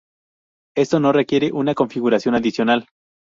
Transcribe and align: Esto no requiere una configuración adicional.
Esto 0.75 0.99
no 0.99 1.11
requiere 1.13 1.51
una 1.51 1.75
configuración 1.75 2.33
adicional. 2.33 2.87